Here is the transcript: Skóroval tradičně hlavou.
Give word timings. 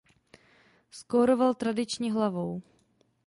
Skóroval 0.91 1.53
tradičně 1.53 2.11
hlavou. 2.11 2.61